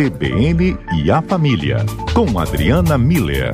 CBN 0.00 0.78
e 0.94 1.10
a 1.10 1.20
Família, 1.20 1.84
com 2.14 2.38
Adriana 2.38 2.96
Miller. 2.96 3.52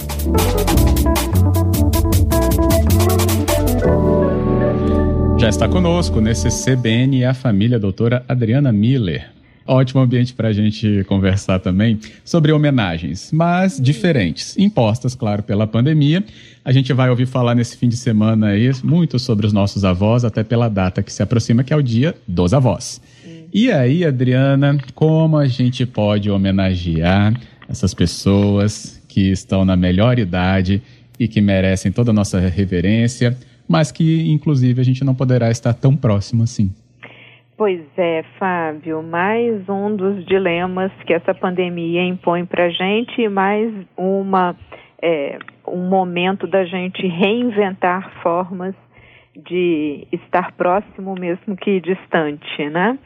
Já 5.36 5.48
está 5.48 5.68
conosco 5.68 6.20
nesse 6.20 6.46
CBN 6.48 7.18
e 7.18 7.24
a 7.24 7.34
Família, 7.34 7.78
a 7.78 7.80
doutora 7.80 8.24
Adriana 8.28 8.70
Miller. 8.70 9.28
Ótimo 9.66 10.00
ambiente 10.00 10.34
para 10.34 10.46
a 10.46 10.52
gente 10.52 11.02
conversar 11.08 11.58
também 11.58 11.98
sobre 12.24 12.52
homenagens, 12.52 13.32
mas 13.32 13.80
diferentes, 13.80 14.56
impostas, 14.56 15.16
claro, 15.16 15.42
pela 15.42 15.66
pandemia. 15.66 16.24
A 16.64 16.70
gente 16.70 16.92
vai 16.92 17.10
ouvir 17.10 17.26
falar 17.26 17.56
nesse 17.56 17.76
fim 17.76 17.88
de 17.88 17.96
semana 17.96 18.50
aí 18.50 18.70
muito 18.84 19.18
sobre 19.18 19.48
os 19.48 19.52
nossos 19.52 19.84
avós, 19.84 20.24
até 20.24 20.44
pela 20.44 20.68
data 20.68 21.02
que 21.02 21.12
se 21.12 21.24
aproxima, 21.24 21.64
que 21.64 21.72
é 21.72 21.76
o 21.76 21.82
Dia 21.82 22.14
dos 22.24 22.54
Avós. 22.54 23.00
E 23.58 23.72
aí, 23.72 24.04
Adriana, 24.04 24.76
como 24.94 25.38
a 25.38 25.46
gente 25.46 25.86
pode 25.86 26.30
homenagear 26.30 27.32
essas 27.66 27.94
pessoas 27.94 29.02
que 29.08 29.30
estão 29.30 29.64
na 29.64 29.74
melhor 29.74 30.18
idade 30.18 30.82
e 31.18 31.26
que 31.26 31.40
merecem 31.40 31.90
toda 31.90 32.10
a 32.10 32.12
nossa 32.12 32.38
reverência, 32.38 33.34
mas 33.66 33.90
que, 33.90 34.30
inclusive, 34.30 34.78
a 34.78 34.84
gente 34.84 35.02
não 35.02 35.14
poderá 35.14 35.50
estar 35.50 35.72
tão 35.72 35.96
próximo 35.96 36.42
assim? 36.42 36.70
Pois 37.56 37.80
é, 37.96 38.26
Fábio, 38.38 39.02
mais 39.02 39.66
um 39.70 39.96
dos 39.96 40.26
dilemas 40.26 40.92
que 41.06 41.14
essa 41.14 41.32
pandemia 41.32 42.04
impõe 42.04 42.44
para 42.44 42.66
a 42.66 42.70
gente 42.70 43.22
e 43.22 43.26
mais 43.30 43.72
uma, 43.96 44.54
é, 45.00 45.38
um 45.66 45.88
momento 45.88 46.46
da 46.46 46.66
gente 46.66 47.06
reinventar 47.06 48.20
formas 48.22 48.74
de 49.34 50.06
estar 50.12 50.52
próximo 50.52 51.14
mesmo 51.14 51.56
que 51.56 51.80
distante, 51.80 52.68
né? 52.68 52.98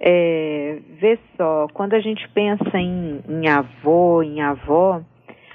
É, 0.00 0.78
vê 1.00 1.18
só, 1.36 1.66
quando 1.72 1.94
a 1.94 2.00
gente 2.00 2.28
pensa 2.30 2.78
em, 2.78 3.20
em 3.28 3.48
avô, 3.48 4.22
em 4.22 4.40
avó, 4.40 5.00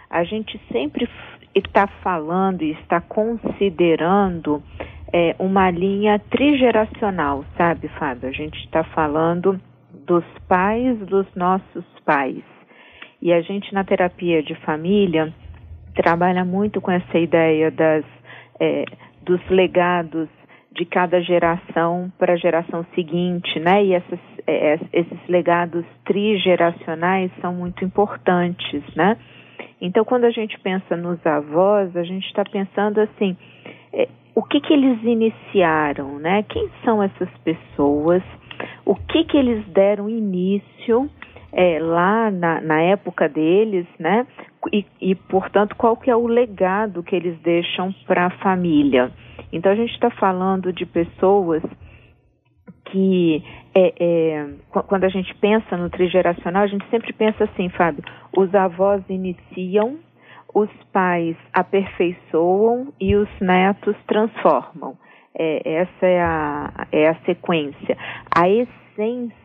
a 0.09 0.23
gente 0.23 0.59
sempre 0.71 1.07
está 1.53 1.87
falando 1.87 2.61
e 2.63 2.71
está 2.71 3.01
considerando 3.01 4.63
é, 5.11 5.35
uma 5.39 5.69
linha 5.69 6.19
trigeracional, 6.19 7.43
sabe, 7.57 7.87
Fábio? 7.89 8.29
A 8.29 8.31
gente 8.31 8.57
está 8.65 8.83
falando 8.83 9.59
dos 10.05 10.23
pais 10.47 10.97
dos 10.99 11.27
nossos 11.35 11.85
pais. 12.05 12.43
E 13.21 13.33
a 13.33 13.41
gente, 13.41 13.73
na 13.73 13.83
terapia 13.83 14.41
de 14.41 14.55
família, 14.55 15.33
trabalha 15.93 16.45
muito 16.45 16.79
com 16.79 16.91
essa 16.91 17.17
ideia 17.17 17.69
das, 17.69 18.05
é, 18.59 18.85
dos 19.23 19.41
legados 19.49 20.29
de 20.71 20.85
cada 20.85 21.21
geração 21.21 22.11
para 22.17 22.33
a 22.33 22.37
geração 22.37 22.85
seguinte, 22.95 23.59
né? 23.59 23.83
E 23.83 23.93
essas, 23.93 24.19
é, 24.45 24.79
esses 24.93 25.27
legados 25.27 25.85
trigeracionais 26.05 27.31
são 27.41 27.53
muito 27.53 27.83
importantes, 27.83 28.83
né? 28.95 29.17
Então, 29.81 30.03
quando 30.03 30.25
a 30.25 30.31
gente 30.31 30.59
pensa 30.59 30.95
nos 30.95 31.25
avós, 31.25 31.95
a 31.95 32.03
gente 32.03 32.25
está 32.27 32.43
pensando 32.43 32.99
assim, 32.99 33.35
é, 33.93 34.07
o 34.35 34.43
que 34.43 34.59
que 34.61 34.73
eles 34.73 35.01
iniciaram, 35.03 36.19
né? 36.19 36.43
Quem 36.43 36.69
são 36.83 37.01
essas 37.01 37.29
pessoas? 37.43 38.21
O 38.85 38.95
que 38.95 39.23
que 39.23 39.37
eles 39.37 39.65
deram 39.67 40.09
início 40.09 41.09
é, 41.51 41.79
lá 41.79 42.29
na, 42.29 42.61
na, 42.61 42.81
época 42.81 43.27
deles, 43.27 43.85
né? 43.97 44.27
E, 44.73 44.85
e, 44.99 45.15
portanto, 45.15 45.75
qual 45.75 45.95
que 45.95 46.09
é 46.09 46.15
o 46.15 46.27
legado 46.27 47.03
que 47.03 47.15
eles 47.15 47.39
deixam 47.41 47.93
para 48.05 48.25
a 48.25 48.29
família? 48.29 49.11
Então, 49.51 49.71
a 49.71 49.75
gente 49.75 49.93
está 49.93 50.09
falando 50.11 50.73
de 50.73 50.85
pessoas 50.85 51.63
que, 52.85 53.43
é, 53.73 53.93
é, 53.99 54.47
quando 54.87 55.05
a 55.05 55.09
gente 55.09 55.33
pensa 55.35 55.77
no 55.77 55.89
trigeracional, 55.89 56.63
a 56.63 56.67
gente 56.67 56.87
sempre 56.89 57.13
pensa 57.13 57.45
assim, 57.45 57.69
Fábio, 57.69 58.03
os 58.35 58.53
avós 58.53 59.01
iniciam, 59.09 59.97
os 60.53 60.69
pais 60.91 61.37
aperfeiçoam 61.53 62.91
e 62.99 63.15
os 63.15 63.29
netos 63.39 63.95
transformam. 64.07 64.97
É, 65.37 65.81
essa 65.81 66.05
é 66.05 66.21
a, 66.21 66.87
é 66.91 67.09
a 67.09 67.15
sequência. 67.21 67.97
A 68.35 68.49
essência 68.49 68.88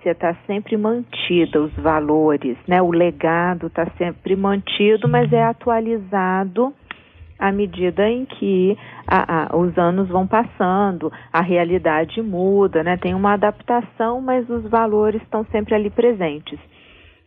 está 0.04 0.34
sempre 0.46 0.76
mantida, 0.76 1.60
os 1.60 1.72
valores, 1.74 2.56
né? 2.66 2.82
o 2.82 2.90
legado 2.90 3.68
está 3.68 3.86
sempre 3.96 4.34
mantido, 4.34 5.08
mas 5.08 5.32
é 5.32 5.44
atualizado 5.44 6.74
à 7.38 7.52
medida 7.52 8.08
em 8.08 8.24
que 8.24 8.76
a, 9.06 9.54
a, 9.54 9.56
os 9.56 9.76
anos 9.76 10.08
vão 10.08 10.26
passando, 10.26 11.12
a 11.32 11.40
realidade 11.40 12.22
muda, 12.22 12.82
né? 12.82 12.96
Tem 12.96 13.14
uma 13.14 13.34
adaptação, 13.34 14.20
mas 14.20 14.48
os 14.48 14.68
valores 14.68 15.20
estão 15.22 15.44
sempre 15.46 15.74
ali 15.74 15.90
presentes. 15.90 16.58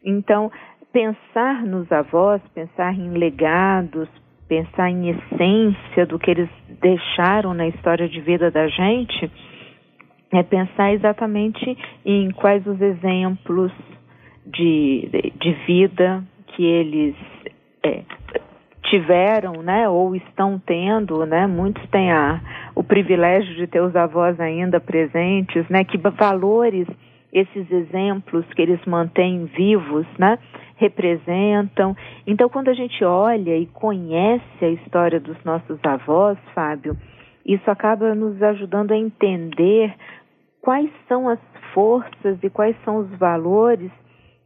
Então, 0.03 0.51
pensar 0.91 1.63
nos 1.65 1.91
avós, 1.91 2.41
pensar 2.53 2.93
em 2.93 3.11
legados, 3.11 4.07
pensar 4.47 4.89
em 4.89 5.09
essência 5.09 6.05
do 6.05 6.17
que 6.17 6.31
eles 6.31 6.49
deixaram 6.81 7.53
na 7.53 7.67
história 7.67 8.07
de 8.07 8.19
vida 8.21 8.49
da 8.49 8.67
gente, 8.67 9.29
é 10.31 10.43
pensar 10.43 10.93
exatamente 10.93 11.77
em 12.05 12.31
quais 12.31 12.65
os 12.67 12.79
exemplos 12.81 13.71
de, 14.45 15.09
de, 15.39 15.51
vida 15.65 16.23
que 16.47 16.63
eles 16.63 17.15
é, 17.83 18.03
tiveram, 18.83 19.61
né, 19.61 19.87
ou 19.87 20.15
estão 20.15 20.61
tendo, 20.65 21.25
né, 21.25 21.45
muitos 21.47 21.85
têm 21.89 22.11
a, 22.11 22.41
o 22.75 22.83
privilégio 22.83 23.55
de 23.55 23.67
ter 23.67 23.81
os 23.81 23.95
avós 23.95 24.39
ainda 24.39 24.79
presentes, 24.79 25.67
né, 25.69 25.83
que 25.83 25.97
valores 25.97 26.87
esses 27.31 27.69
exemplos 27.69 28.45
que 28.53 28.61
eles 28.61 28.79
mantêm 28.85 29.45
vivos, 29.45 30.05
né, 30.17 30.39
representam. 30.77 31.95
Então, 32.25 32.47
quando 32.49 32.69
a 32.69 32.73
gente 32.73 33.03
olha 33.03 33.57
e 33.57 33.65
conhece 33.67 34.43
a 34.61 34.69
história 34.69 35.19
dos 35.19 35.37
nossos 35.43 35.77
avós, 35.83 36.37
Fábio, 36.55 36.95
isso 37.47 37.71
acaba 37.71 38.13
nos 38.13 38.41
ajudando 38.43 38.91
a 38.91 38.97
entender 38.97 39.95
quais 40.61 40.91
são 41.07 41.29
as 41.29 41.39
forças 41.73 42.37
e 42.43 42.49
quais 42.49 42.75
são 42.83 42.97
os 42.97 43.09
valores 43.17 43.91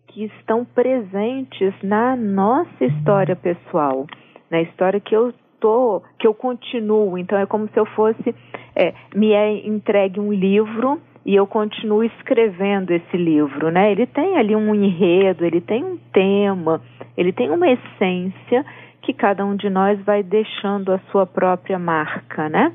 que 0.07 0.25
estão 0.25 0.63
presentes 0.63 1.73
na 1.81 2.15
nossa 2.15 2.85
história 2.85 3.35
pessoal 3.35 4.05
na 4.51 4.61
história 4.61 4.99
que 4.99 5.15
eu 5.15 5.33
tô, 5.59 6.03
que 6.19 6.27
eu 6.27 6.33
continuo. 6.33 7.17
Então 7.17 7.39
é 7.39 7.45
como 7.45 7.67
se 7.69 7.79
eu 7.79 7.85
fosse 7.85 8.35
é, 8.75 8.93
me 9.15 9.31
é 9.31 9.65
entregue 9.65 10.19
um 10.19 10.31
livro 10.31 10.99
e 11.25 11.35
eu 11.35 11.47
continuo 11.47 12.03
escrevendo 12.03 12.91
esse 12.91 13.15
livro, 13.15 13.71
né? 13.71 13.91
Ele 13.91 14.05
tem 14.05 14.37
ali 14.37 14.55
um 14.55 14.75
enredo, 14.75 15.45
ele 15.45 15.61
tem 15.61 15.83
um 15.83 15.97
tema, 16.11 16.81
ele 17.15 17.31
tem 17.31 17.49
uma 17.49 17.67
essência 17.69 18.65
que 19.01 19.13
cada 19.13 19.45
um 19.45 19.55
de 19.55 19.69
nós 19.69 19.99
vai 20.03 20.21
deixando 20.21 20.91
a 20.91 20.99
sua 21.11 21.25
própria 21.25 21.79
marca, 21.79 22.49
né? 22.49 22.73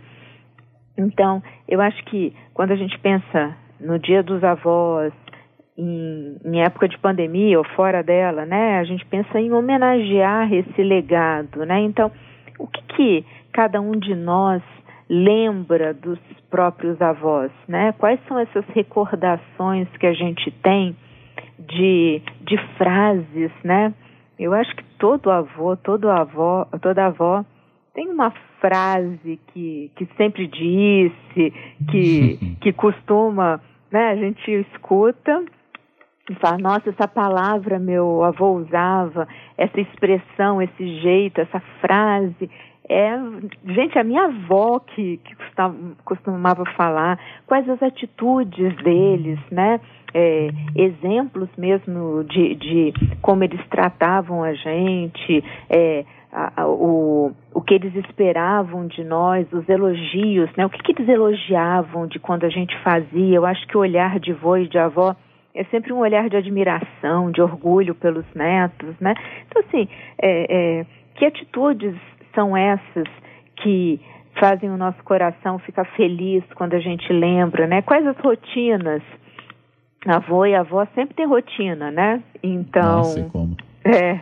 Então, 0.97 1.43
eu 1.69 1.81
acho 1.81 2.03
que 2.05 2.35
quando 2.55 2.73
a 2.73 2.77
gente 2.77 2.99
pensa 2.99 3.57
no 3.81 3.99
Dia 3.99 4.23
dos 4.23 4.43
Avós, 4.43 5.13
em, 5.77 6.37
em, 6.45 6.61
época 6.63 6.89
de 6.89 6.99
pandemia 6.99 7.59
ou 7.59 7.65
fora 7.65 8.03
dela, 8.03 8.47
né? 8.47 8.79
A 8.79 8.85
gente 8.85 9.05
pensa 9.07 9.39
em 9.39 9.53
homenagear 9.53 10.53
esse 10.53 10.83
legado, 10.83 11.67
né? 11.67 11.81
Então, 11.81 12.11
o 12.59 12.67
que, 12.67 12.83
que 12.95 13.25
cada 13.53 13.81
um 13.81 13.93
de 13.93 14.15
nós 14.15 14.63
lembra 15.09 15.93
dos 15.95 16.19
próprios 16.51 17.01
avós, 17.01 17.51
né? 17.69 17.93
Quais 17.99 18.19
são 18.27 18.39
essas 18.39 18.65
recordações 18.69 19.89
que 19.99 20.07
a 20.07 20.15
gente 20.15 20.51
tem 20.63 20.97
de, 21.59 22.23
de 22.43 22.59
frases, 22.77 23.53
né? 23.63 23.93
Eu 24.39 24.53
acho 24.53 24.75
que 24.75 24.85
todo 24.99 25.31
avô, 25.31 25.77
todo 25.77 26.11
avó, 26.11 26.67
toda 26.81 27.07
avó 27.07 27.45
tem 27.97 28.11
uma 28.11 28.31
frase 28.61 29.41
que, 29.49 29.91
que 29.97 30.07
sempre 30.19 30.47
disse, 30.47 31.53
que, 31.91 32.57
que 32.61 32.73
costuma, 32.75 33.59
né? 33.91 34.11
A 34.11 34.17
gente 34.17 34.51
escuta 34.51 35.43
e 36.31 36.35
fala, 36.35 36.59
nossa, 36.59 36.91
essa 36.91 37.09
palavra 37.09 37.79
meu 37.79 38.23
avô 38.23 38.59
usava, 38.59 39.27
essa 39.57 39.81
expressão, 39.81 40.61
esse 40.61 41.01
jeito, 41.01 41.41
essa 41.41 41.59
frase. 41.81 42.51
É, 42.89 43.17
gente, 43.65 43.99
a 43.99 44.05
minha 44.05 44.27
avó 44.27 44.79
que, 44.79 45.17
que 45.25 45.35
costumava 46.05 46.65
falar, 46.77 47.19
quais 47.47 47.69
as 47.69 47.83
atitudes 47.83 48.77
deles, 48.77 49.41
né? 49.51 49.81
É, 50.15 50.49
exemplos 50.75 51.49
mesmo 51.59 52.25
de, 52.25 52.55
de 52.55 52.93
como 53.21 53.45
eles 53.45 53.61
tratavam 53.69 54.43
a 54.43 54.55
gente, 54.55 55.45
é, 55.69 56.05
a, 56.33 56.63
a, 56.63 56.69
o, 56.69 57.33
o 57.55 57.61
que 57.61 57.75
eles 57.75 57.95
esperavam 57.95 58.87
de 58.87 59.03
nós, 59.05 59.51
os 59.53 59.69
elogios, 59.69 60.51
né? 60.57 60.67
O 60.67 60.71
que, 60.71 60.83
que 60.83 60.93
eles 60.93 61.09
elogiavam 61.09 62.07
de 62.07 62.19
quando 62.19 62.45
a 62.45 62.49
gente 62.49 62.77
fazia. 62.83 63.37
Eu 63.37 63.47
acho 63.47 63.67
que 63.67 63.77
o 63.77 63.81
olhar 63.81 64.19
de 64.19 64.33
avô 64.33 64.57
e 64.57 64.69
de 64.69 64.79
avó 64.79 65.15
é 65.55 65.65
sempre 65.65 65.93
um 65.93 65.99
olhar 65.99 66.29
de 66.29 66.37
admiração, 66.37 67.31
de 67.31 67.41
orgulho 67.41 67.95
pelos 67.95 68.27
netos, 68.35 68.95
né? 69.01 69.15
Então, 69.47 69.63
assim, 69.67 69.89
é, 70.21 70.81
é, 70.81 70.87
que 71.15 71.25
atitudes 71.25 71.97
são 72.35 72.57
essas 72.57 73.09
que 73.57 73.99
fazem 74.39 74.69
o 74.69 74.77
nosso 74.77 75.03
coração 75.03 75.59
ficar 75.59 75.87
feliz 75.97 76.45
quando 76.55 76.75
a 76.75 76.79
gente 76.79 77.11
lembra, 77.11 77.67
né? 77.67 77.81
Quais 77.81 78.07
as 78.07 78.19
rotinas 78.19 79.03
avô 80.07 80.45
e 80.45 80.55
avó 80.55 80.87
sempre 80.95 81.15
tem 81.15 81.27
rotina, 81.27 81.91
né? 81.91 82.23
Então. 82.43 82.99
Nossa, 82.99 83.25
como? 83.33 83.57
É. 83.85 84.21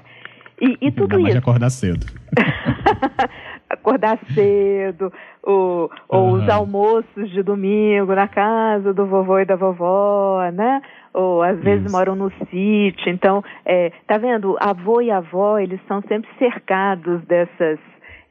E, 0.60 0.78
e 0.80 0.92
tudo 0.92 1.18
isso. 1.20 1.38
acordar 1.38 1.70
cedo. 1.70 2.06
acordar 3.68 4.18
cedo, 4.34 5.12
ou, 5.42 5.90
ou 6.08 6.32
os 6.32 6.48
almoços 6.48 7.30
de 7.30 7.42
domingo 7.42 8.14
na 8.14 8.28
casa 8.28 8.94
do 8.94 9.06
vovô 9.06 9.38
e 9.38 9.44
da 9.44 9.56
vovó, 9.56 10.48
né? 10.52 10.80
Ou 11.12 11.42
às 11.42 11.58
vezes 11.60 11.86
Isso. 11.86 11.96
moram 11.96 12.14
no 12.14 12.30
sítio. 12.50 13.10
Então, 13.10 13.42
é, 13.64 13.92
tá 14.06 14.16
vendo? 14.18 14.56
Avô 14.60 15.00
e 15.00 15.10
avó, 15.10 15.58
eles 15.58 15.80
são 15.86 16.02
sempre 16.02 16.30
cercados 16.38 17.22
dessas, 17.24 17.78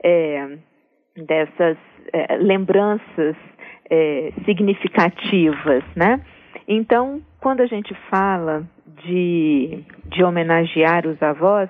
é, 0.03 0.57
dessas 1.15 1.77
é, 2.11 2.37
lembranças 2.37 3.35
é, 3.89 4.31
significativas, 4.45 5.83
né? 5.95 6.21
Então, 6.67 7.21
quando 7.41 7.61
a 7.61 7.65
gente 7.65 7.93
fala 8.09 8.63
de, 9.03 9.83
de 10.05 10.23
homenagear 10.23 11.05
os 11.05 11.21
avós, 11.21 11.69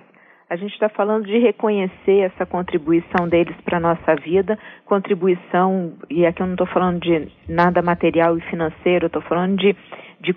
a 0.50 0.56
gente 0.56 0.74
está 0.74 0.90
falando 0.90 1.26
de 1.26 1.38
reconhecer 1.40 2.20
essa 2.20 2.46
contribuição 2.46 3.28
deles 3.28 3.56
para 3.64 3.78
a 3.78 3.80
nossa 3.80 4.16
vida, 4.16 4.58
contribuição, 4.86 5.94
e 6.10 6.26
aqui 6.26 6.42
eu 6.42 6.46
não 6.46 6.54
estou 6.54 6.68
falando 6.68 7.00
de 7.00 7.28
nada 7.48 7.82
material 7.82 8.38
e 8.38 8.42
financeiro, 8.42 9.08
estou 9.08 9.22
falando 9.22 9.58
de, 9.58 9.76
de, 10.22 10.36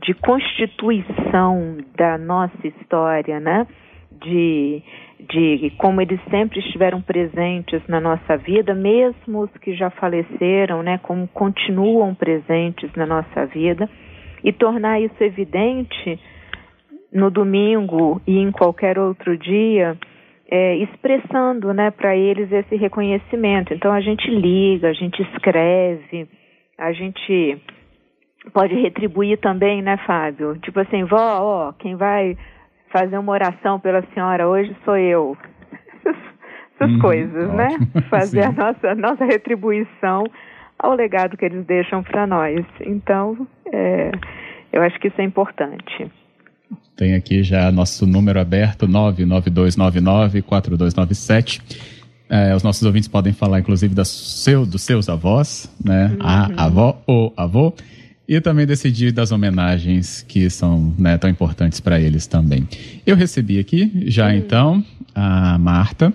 de 0.00 0.14
constituição 0.14 1.78
da 1.96 2.18
nossa 2.18 2.66
história, 2.66 3.38
né? 3.38 3.66
De, 4.10 4.82
de 5.28 5.72
como 5.78 6.00
eles 6.00 6.20
sempre 6.30 6.60
estiveram 6.60 7.00
presentes 7.00 7.80
na 7.88 8.00
nossa 8.00 8.36
vida, 8.36 8.74
mesmo 8.74 9.40
os 9.40 9.50
que 9.58 9.74
já 9.74 9.90
faleceram, 9.90 10.82
né? 10.82 10.98
Como 11.02 11.28
continuam 11.28 12.14
presentes 12.14 12.90
na 12.94 13.06
nossa 13.06 13.46
vida, 13.46 13.88
e 14.42 14.52
tornar 14.52 15.00
isso 15.00 15.22
evidente 15.22 16.18
no 17.12 17.30
domingo 17.30 18.20
e 18.26 18.38
em 18.38 18.50
qualquer 18.50 18.98
outro 18.98 19.36
dia, 19.36 19.96
é, 20.50 20.76
expressando 20.76 21.72
né, 21.72 21.90
para 21.90 22.16
eles 22.16 22.50
esse 22.50 22.76
reconhecimento. 22.76 23.72
Então 23.74 23.92
a 23.92 24.00
gente 24.00 24.28
liga, 24.30 24.88
a 24.88 24.92
gente 24.92 25.20
escreve, 25.22 26.28
a 26.78 26.92
gente 26.92 27.58
pode 28.52 28.74
retribuir 28.74 29.38
também, 29.38 29.82
né, 29.82 29.96
Fábio? 30.06 30.58
Tipo 30.58 30.80
assim, 30.80 31.04
vó, 31.04 31.40
ó, 31.40 31.72
quem 31.72 31.96
vai 31.96 32.36
fazer 32.90 33.16
uma 33.18 33.32
oração 33.32 33.78
pela 33.80 34.02
senhora 34.12 34.48
hoje 34.48 34.74
sou 34.84 34.96
eu. 34.96 35.36
Essas 36.74 36.90
Uhum, 36.94 36.98
coisas, 37.00 37.52
né? 37.54 37.68
ótimo. 37.68 38.02
Fazer 38.10 38.42
a 38.42 38.52
nossa, 38.52 38.94
nossa 38.94 39.24
retribuição 39.24 40.24
ao 40.78 40.94
legado 40.94 41.36
que 41.36 41.44
eles 41.44 41.64
deixam 41.64 42.02
para 42.02 42.26
nós. 42.26 42.66
Então, 42.80 43.46
é, 43.72 44.10
eu 44.72 44.82
acho 44.82 44.98
que 44.98 45.08
isso 45.08 45.20
é 45.20 45.24
importante. 45.24 46.10
Tem 46.96 47.14
aqui 47.14 47.42
já 47.42 47.72
nosso 47.72 48.06
número 48.06 48.40
aberto, 48.40 48.86
99299-4297. 48.86 51.60
É, 52.28 52.54
os 52.54 52.62
nossos 52.62 52.82
ouvintes 52.82 53.08
podem 53.08 53.32
falar, 53.32 53.60
inclusive, 53.60 53.94
da 53.94 54.04
seu, 54.04 54.64
dos 54.64 54.82
seus 54.82 55.08
avós, 55.08 55.68
né? 55.84 56.16
A 56.20 56.64
avó 56.64 57.02
ou 57.06 57.32
avô. 57.36 57.74
E 58.26 58.40
também 58.40 58.64
decidir 58.64 59.12
das 59.12 59.32
homenagens 59.32 60.24
que 60.26 60.48
são 60.48 60.94
né, 60.96 61.18
tão 61.18 61.28
importantes 61.28 61.80
para 61.80 62.00
eles 62.00 62.26
também. 62.26 62.66
Eu 63.04 63.16
recebi 63.16 63.58
aqui, 63.58 64.04
já 64.06 64.34
então, 64.34 64.82
a 65.14 65.58
Marta, 65.58 66.12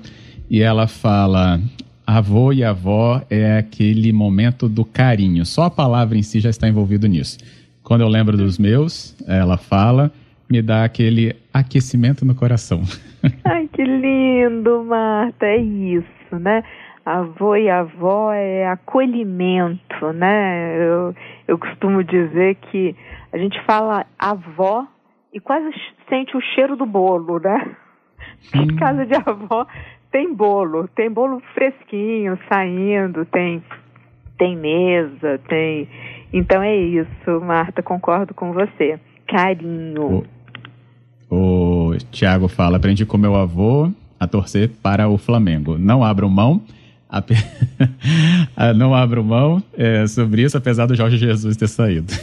e 0.49 0.61
ela 0.61 0.87
fala: 0.87 1.59
avô 2.05 2.53
e 2.53 2.63
avó 2.63 3.21
é 3.29 3.57
aquele 3.57 4.13
momento 4.13 4.69
do 4.69 4.85
carinho. 4.85 5.45
Só 5.45 5.63
a 5.63 5.69
palavra 5.69 6.17
em 6.17 6.23
si 6.23 6.39
já 6.39 6.49
está 6.49 6.67
envolvido 6.67 7.07
nisso. 7.07 7.37
Quando 7.83 8.01
eu 8.01 8.07
lembro 8.07 8.35
dos 8.35 8.57
meus, 8.57 9.15
ela 9.27 9.57
fala, 9.57 10.11
me 10.49 10.61
dá 10.61 10.83
aquele 10.83 11.35
aquecimento 11.53 12.25
no 12.25 12.35
coração. 12.35 12.81
Ai, 13.45 13.67
que 13.71 13.83
lindo, 13.83 14.83
Marta, 14.83 15.45
é 15.45 15.57
isso, 15.57 16.39
né? 16.39 16.63
Avô 17.05 17.55
e 17.55 17.69
avó 17.69 18.33
é 18.33 18.67
acolhimento, 18.67 20.11
né? 20.13 20.77
Eu, 20.77 21.15
eu 21.47 21.57
costumo 21.57 22.03
dizer 22.03 22.55
que 22.55 22.95
a 23.31 23.37
gente 23.37 23.61
fala 23.65 24.05
avó 24.19 24.85
e 25.33 25.39
quase 25.39 25.69
sente 26.09 26.35
o 26.35 26.41
cheiro 26.41 26.75
do 26.75 26.85
bolo, 26.85 27.39
né? 27.39 27.75
Em 28.53 28.67
casa 28.75 29.05
de 29.05 29.15
avó 29.15 29.65
tem 30.11 30.33
bolo, 30.33 30.87
tem 30.89 31.09
bolo 31.09 31.41
fresquinho 31.53 32.37
saindo, 32.49 33.25
tem 33.25 33.63
tem 34.37 34.55
mesa, 34.55 35.39
tem. 35.47 35.87
Então 36.31 36.61
é 36.61 36.75
isso, 36.75 37.41
Marta, 37.41 37.81
concordo 37.81 38.33
com 38.33 38.53
você. 38.53 38.99
Carinho. 39.27 40.25
O 41.29 41.91
Tiago 42.11 42.47
fala: 42.47 42.77
aprendi 42.77 43.05
com 43.05 43.17
meu 43.17 43.35
avô 43.35 43.91
a 44.19 44.27
torcer 44.27 44.69
para 44.81 45.07
o 45.09 45.17
Flamengo. 45.17 45.77
Não 45.77 46.03
abro 46.03 46.29
mão. 46.29 46.61
ape- 47.09 47.35
Ah, 48.55 48.73
Não 48.73 48.93
abro 48.95 49.23
mão 49.23 49.61
é, 49.77 50.05
sobre 50.07 50.41
isso, 50.43 50.57
apesar 50.57 50.85
do 50.87 50.95
Jorge 50.95 51.17
Jesus 51.17 51.55
ter 51.57 51.67
saído. 51.67 52.11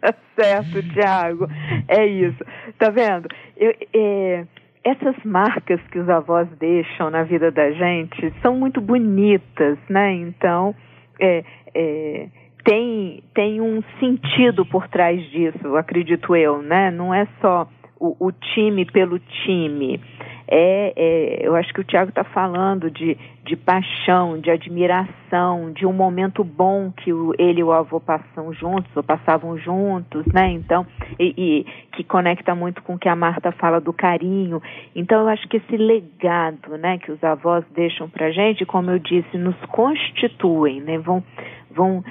tá 0.00 0.14
certo, 0.34 0.82
Tiago. 0.92 1.48
É 1.88 2.06
isso. 2.06 2.44
Tá 2.78 2.90
vendo? 2.90 3.28
Eu, 3.56 3.74
é, 3.94 4.44
essas 4.84 5.16
marcas 5.24 5.80
que 5.90 5.98
os 5.98 6.08
avós 6.08 6.46
deixam 6.60 7.10
na 7.10 7.22
vida 7.24 7.50
da 7.50 7.70
gente 7.72 8.32
são 8.40 8.56
muito 8.56 8.80
bonitas, 8.80 9.76
né? 9.88 10.12
Então, 10.14 10.74
é, 11.20 11.44
é, 11.74 12.26
tem, 12.66 13.22
tem 13.32 13.60
um 13.60 13.80
sentido 14.00 14.66
por 14.66 14.88
trás 14.88 15.22
disso, 15.30 15.76
acredito 15.76 16.34
eu, 16.34 16.60
né? 16.60 16.90
Não 16.90 17.14
é 17.14 17.26
só 17.40 17.68
o, 17.98 18.26
o 18.26 18.32
time 18.32 18.84
pelo 18.84 19.20
time. 19.20 20.00
É, 20.48 20.92
é, 20.96 21.46
eu 21.46 21.54
acho 21.56 21.72
que 21.72 21.80
o 21.80 21.84
Tiago 21.84 22.10
está 22.10 22.24
falando 22.24 22.90
de, 22.90 23.16
de 23.44 23.56
paixão, 23.56 24.38
de 24.38 24.50
admiração, 24.50 25.72
de 25.72 25.86
um 25.86 25.92
momento 25.92 26.42
bom 26.42 26.90
que 26.90 27.12
o, 27.12 27.32
ele 27.38 27.60
e 27.60 27.64
o 27.64 27.72
avô 27.72 28.00
passam 28.00 28.52
juntos, 28.52 28.90
ou 28.96 29.02
passavam 29.02 29.56
juntos, 29.58 30.24
né? 30.32 30.50
Então, 30.50 30.84
e, 31.20 31.34
e 31.36 31.66
que 31.92 32.02
conecta 32.02 32.52
muito 32.54 32.82
com 32.82 32.94
o 32.94 32.98
que 32.98 33.08
a 33.08 33.16
Marta 33.16 33.52
fala 33.52 33.80
do 33.80 33.92
carinho. 33.92 34.60
Então, 34.94 35.22
eu 35.22 35.28
acho 35.28 35.48
que 35.48 35.58
esse 35.58 35.76
legado, 35.76 36.76
né, 36.78 36.98
que 36.98 37.12
os 37.12 37.22
avós 37.22 37.64
deixam 37.74 38.08
para 38.08 38.30
gente, 38.32 38.66
como 38.66 38.90
eu 38.90 38.98
disse, 38.98 39.38
nos 39.38 39.56
constituem, 39.66 40.80
né? 40.80 40.98
Vão, 40.98 41.22
vão 41.70 42.04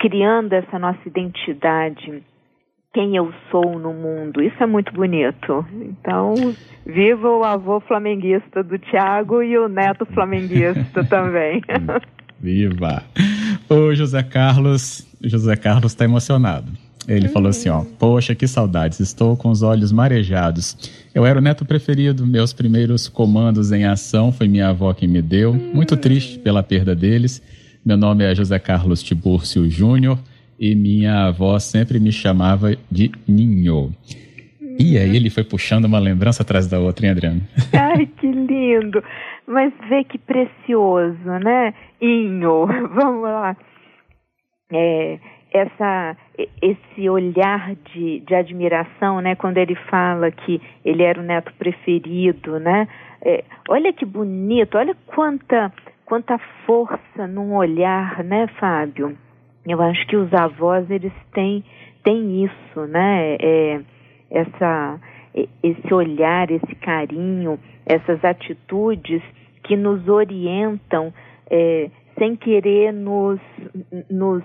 criando 0.00 0.54
essa 0.54 0.78
nossa 0.78 1.00
identidade 1.06 2.24
quem 2.92 3.14
eu 3.14 3.32
sou 3.50 3.78
no 3.78 3.92
mundo. 3.92 4.42
Isso 4.42 4.60
é 4.60 4.66
muito 4.66 4.92
bonito. 4.92 5.64
Então, 5.80 6.34
viva 6.84 7.28
o 7.28 7.44
avô 7.44 7.80
flamenguista 7.80 8.64
do 8.64 8.78
Tiago 8.78 9.42
e 9.42 9.56
o 9.56 9.68
neto 9.68 10.04
flamenguista 10.06 11.04
também. 11.04 11.62
Viva! 12.40 13.04
O 13.68 13.94
José 13.94 14.22
Carlos, 14.22 15.06
José 15.22 15.54
Carlos 15.54 15.92
está 15.92 16.04
emocionado. 16.04 16.72
Ele 17.06 17.28
falou 17.28 17.50
assim, 17.50 17.68
ó, 17.68 17.84
poxa, 17.98 18.34
que 18.34 18.46
saudades, 18.46 19.00
estou 19.00 19.36
com 19.36 19.50
os 19.50 19.62
olhos 19.62 19.92
marejados. 19.92 20.76
Eu 21.14 21.26
era 21.26 21.38
o 21.38 21.42
neto 21.42 21.64
preferido, 21.64 22.26
meus 22.26 22.52
primeiros 22.52 23.08
comandos 23.08 23.72
em 23.72 23.84
ação 23.84 24.32
foi 24.32 24.48
minha 24.48 24.68
avó 24.68 24.92
quem 24.94 25.08
me 25.08 25.20
deu. 25.20 25.52
Muito 25.52 25.96
triste 25.96 26.38
pela 26.38 26.62
perda 26.62 26.94
deles. 26.94 27.42
Meu 27.84 27.96
nome 27.96 28.24
é 28.24 28.34
José 28.34 28.58
Carlos 28.58 29.02
Tibúrcio 29.02 29.68
Júnior 29.70 30.18
e 30.58 30.74
minha 30.74 31.28
avó 31.28 31.58
sempre 31.58 31.98
me 31.98 32.12
chamava 32.12 32.76
de 32.90 33.10
Ninho. 33.26 33.94
E 34.78 34.98
aí 34.98 35.16
ele 35.16 35.30
foi 35.30 35.44
puxando 35.44 35.86
uma 35.86 35.98
lembrança 35.98 36.42
atrás 36.42 36.66
da 36.66 36.78
outra, 36.78 37.06
hein, 37.06 37.12
Adriano? 37.12 37.40
Ai, 37.72 38.06
que 38.06 38.30
lindo! 38.30 39.02
Mas 39.46 39.72
vê 39.88 40.04
que 40.04 40.18
precioso, 40.18 41.26
né? 41.42 41.72
Inho, 42.00 42.66
vamos 42.94 43.22
lá. 43.22 43.56
É, 44.70 45.18
essa, 45.52 46.16
esse 46.62 47.08
olhar 47.08 47.74
de, 47.92 48.20
de 48.20 48.34
admiração, 48.34 49.20
né? 49.20 49.34
Quando 49.34 49.56
ele 49.56 49.74
fala 49.74 50.30
que 50.30 50.60
ele 50.84 51.02
era 51.02 51.18
o 51.18 51.24
neto 51.24 51.52
preferido, 51.58 52.60
né? 52.60 52.86
É, 53.24 53.44
olha 53.68 53.92
que 53.92 54.04
bonito, 54.04 54.78
olha 54.78 54.96
quanta, 55.06 55.72
quanta 56.06 56.38
força 56.64 57.26
num 57.28 57.54
olhar, 57.54 58.24
né, 58.24 58.46
Fábio? 58.58 59.16
Eu 59.66 59.80
acho 59.82 60.06
que 60.06 60.16
os 60.16 60.32
avós, 60.32 60.90
eles 60.90 61.12
têm, 61.32 61.62
têm 62.02 62.44
isso, 62.44 62.86
né? 62.86 63.36
É, 63.40 63.80
essa, 64.30 64.98
esse 65.62 65.92
olhar, 65.92 66.50
esse 66.50 66.74
carinho, 66.76 67.58
essas 67.84 68.24
atitudes 68.24 69.22
que 69.64 69.76
nos 69.76 70.08
orientam 70.08 71.12
é, 71.50 71.90
sem 72.18 72.36
querer 72.36 72.92
nos, 72.92 73.40
nos 74.08 74.42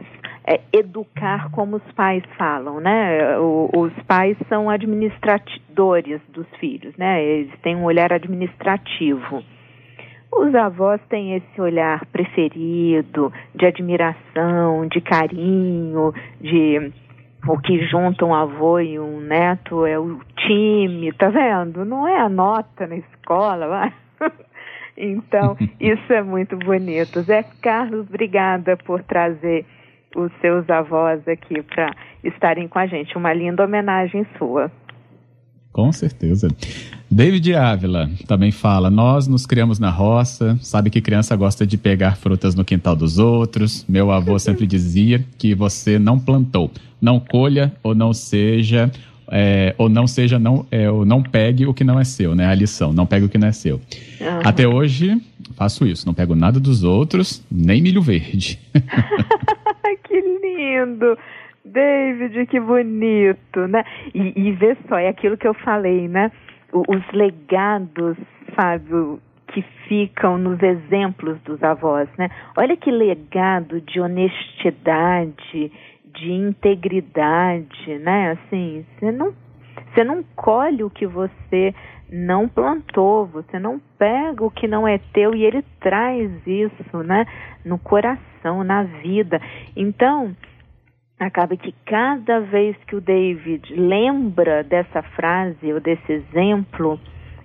é, 0.48 0.62
educar 0.72 1.50
como 1.52 1.78
os 1.78 1.92
pais 1.94 2.24
falam, 2.38 2.80
né? 2.80 3.38
O, 3.40 3.70
os 3.75 3.94
pais 4.04 4.38
são 4.48 4.70
administradores 4.70 6.22
dos 6.30 6.48
filhos, 6.60 6.96
né? 6.98 7.24
Eles 7.24 7.60
têm 7.62 7.75
um 7.75 7.84
olhar 7.84 8.14
administrativo. 8.14 9.44
os 10.32 10.54
avós 10.54 11.02
têm 11.10 11.36
esse 11.36 11.60
olhar 11.60 12.06
preferido, 12.08 13.34
de 13.56 13.66
admiração, 13.66 14.88
de 14.88 15.02
carinho, 15.02 16.14
de 16.40 16.92
o 17.48 17.60
que 17.60 17.86
junta 17.88 18.25
um 18.25 18.34
avô 18.34 18.80
e 18.80 19.00
um 19.00 19.20
neto 19.22 19.86
é 19.86 19.98
o 19.98 20.20
time, 20.36 21.12
tá 21.14 21.30
vendo? 21.30 21.86
Não 21.86 22.08
é 22.08 22.20
a 22.20 22.30
nota 22.30 22.88
na 22.88 22.98
escola, 22.98 23.68
vai. 23.68 23.94
então, 24.98 25.58
isso 25.80 26.14
é 26.14 26.22
muito 26.22 26.56
bonito. 26.58 27.22
Zé 27.22 27.44
Carlos, 27.62 28.08
obrigada 28.08 28.78
por 28.78 29.04
trazer 29.04 29.66
os 30.16 30.32
seus 30.42 30.70
avós 30.70 31.28
aqui 31.28 31.62
para 31.62 31.94
estarem 32.24 32.68
com 32.68 32.80
a 32.80 32.88
gente. 32.88 33.18
Uma 33.18 33.34
linda 33.34 33.64
homenagem 33.64 34.26
sua. 34.38 34.72
Com 35.76 35.92
certeza. 35.92 36.48
David 37.12 37.54
Ávila 37.54 38.10
também 38.28 38.50
fala: 38.50 38.90
Nós 38.90 39.28
nos 39.28 39.46
criamos 39.46 39.78
na 39.78 39.90
roça, 39.90 40.58
sabe 40.62 40.90
que 40.90 41.02
criança 41.02 41.36
gosta 41.36 41.68
de 41.68 41.78
pegar 41.78 42.16
frutas 42.16 42.56
no 42.56 42.64
quintal 42.64 42.96
dos 42.96 43.20
outros. 43.20 43.86
Meu 43.88 44.10
avô 44.10 44.40
sempre 44.40 44.66
dizia 44.66 45.24
que 45.38 45.54
você 45.54 46.00
não 46.00 46.18
plantou, 46.18 46.72
não 47.02 47.20
colha 47.20 47.74
ou 47.84 47.94
não 47.94 48.14
seja. 48.14 48.90
É, 49.28 49.74
ou 49.80 49.90
não 49.90 50.06
seja, 50.06 50.38
não, 50.38 50.68
é, 50.70 50.88
ou 50.88 51.04
não 51.04 51.24
pegue 51.24 51.66
o 51.66 51.74
que 51.74 51.84
não 51.84 52.00
é 52.00 52.04
seu, 52.04 52.36
né? 52.36 52.46
A 52.46 52.54
lição, 52.54 52.94
não 52.94 53.08
pegue 53.08 53.26
o 53.26 53.30
que 53.30 53.40
não 53.40 53.48
é 53.48 53.52
seu. 53.52 53.78
Uhum. 54.22 54.40
Até 54.44 54.68
hoje, 54.68 55.20
faço 55.56 55.88
isso, 55.88 56.06
não 56.06 56.14
pego 56.14 56.36
nada 56.36 56.60
dos 56.60 56.84
outros, 56.84 57.44
nem 57.52 57.82
milho 57.82 58.04
verde. 58.04 58.60
lindo! 60.56 61.18
David, 61.66 62.46
que 62.46 62.60
bonito, 62.60 63.68
né? 63.68 63.84
E, 64.14 64.34
e 64.36 64.52
vê 64.52 64.78
só, 64.88 65.00
é 65.00 65.08
aquilo 65.08 65.36
que 65.36 65.48
eu 65.48 65.54
falei, 65.56 66.08
né? 66.08 66.32
Os 66.72 67.12
legados, 67.12 68.18
Fábio, 68.54 69.20
que 69.48 69.64
ficam 69.88 70.38
nos 70.38 70.62
exemplos 70.62 71.42
dos 71.42 71.64
avós, 71.64 72.08
né? 72.20 72.30
Olha 72.56 72.78
que 72.78 72.92
legado 72.92 73.82
de 73.82 74.00
honestidade, 74.00 75.72
de 76.14 76.32
integridade, 76.32 77.98
né? 78.00 78.32
Assim, 78.32 78.86
você 79.00 79.12
não, 79.12 79.34
você 79.92 80.04
não 80.04 80.24
colhe 80.36 80.84
o 80.84 80.90
que 80.90 81.08
você 81.08 81.74
não 82.12 82.48
plantou, 82.48 83.26
você 83.26 83.58
não 83.58 83.82
pega 83.98 84.44
o 84.44 84.52
que 84.52 84.68
não 84.68 84.88
é 84.88 85.00
teu 85.14 85.34
e 85.34 85.44
ele 85.44 85.64
traz 85.80 86.30
isso, 86.46 86.98
né? 87.04 87.26
No 87.64 87.80
coração, 87.80 88.64
na 88.64 88.84
vida. 88.84 89.42
Então, 89.76 90.36
acaba 91.20 91.56
que 91.56 91.74
cada 91.86 92.42
vez 92.42 92.76
que 92.88 92.96
o 92.96 93.02
David 93.02 93.74
lembra 93.76 94.64
dessa 94.64 95.02
frase 95.02 95.72
ou 95.72 95.80
desse 95.80 96.12
exemplo, 96.12 97.00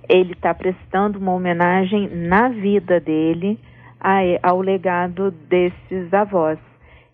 ele 0.09 0.33
está 0.33 0.53
prestando 0.53 1.19
uma 1.19 1.33
homenagem 1.33 2.09
na 2.09 2.49
vida 2.49 2.99
dele 2.99 3.59
ao 4.43 4.61
legado 4.61 5.31
desses 5.31 6.13
avós. 6.13 6.59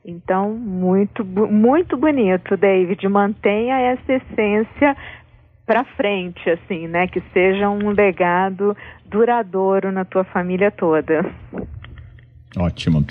Então, 0.05 0.51
muito, 0.53 1.25
muito 1.25 1.97
bonito, 1.97 2.57
David. 2.57 3.09
Mantenha 3.09 3.77
essa 3.77 4.13
essência 4.15 4.97
para 5.67 5.83
frente, 5.97 6.49
assim, 6.49 6.87
né? 6.87 7.09
Que 7.09 7.21
seja 7.33 7.69
um 7.69 7.91
legado 7.91 8.77
duradouro 9.05 9.91
na 9.91 10.05
tua 10.05 10.23
família 10.23 10.71
toda. 10.71 11.29
Ótimo. 12.57 13.05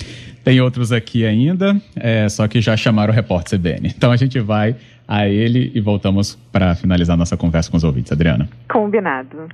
Tem 0.43 0.61
outros 0.61 0.91
aqui 0.91 1.25
ainda, 1.25 1.79
é, 1.95 2.29
só 2.29 2.47
que 2.47 2.61
já 2.61 2.77
chamaram 2.77 3.11
o 3.11 3.15
repórter 3.15 3.59
CBN. 3.59 3.93
Então 3.95 4.11
a 4.11 4.17
gente 4.17 4.39
vai 4.39 4.75
a 5.07 5.27
ele 5.27 5.71
e 5.73 5.79
voltamos 5.79 6.37
para 6.51 6.75
finalizar 6.75 7.17
nossa 7.17 7.37
conversa 7.37 7.69
com 7.69 7.77
os 7.77 7.83
ouvintes. 7.83 8.11
Adriana. 8.11 8.47
Combinado. 8.67 9.47